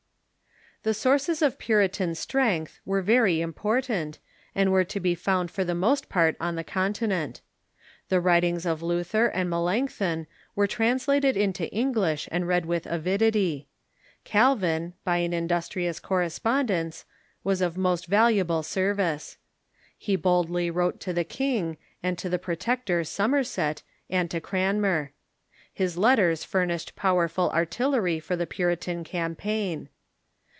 [0.83, 4.17] The sources of Puritan strength were very important,
[4.55, 7.41] and were to be found for the most i^art on the Continent.
[8.09, 10.25] The writings of Lutlier and Melanchthon
[10.55, 13.67] were trans PuHtan'suength ^^^^^ ^"^0 Englisli and read with avidity.
[14.23, 17.05] Cal vin, by an industrious correspondence,
[17.43, 19.37] was of most vahiable service.
[19.99, 25.11] He boldly wrote to the king, and to the protector Somerset, and to Cranmer.
[25.71, 29.89] His letters furnished powerful artillery for the Puritan campaign.